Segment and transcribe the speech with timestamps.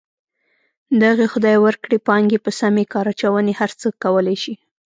[1.03, 4.53] دغې خدای ورکړې پانګې په سمې کار اچونې هر څه کولی شي.